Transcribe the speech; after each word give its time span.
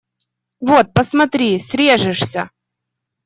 Вот, 0.59 0.95
посмотри, 0.95 1.59
срежешься!.. 1.59 2.49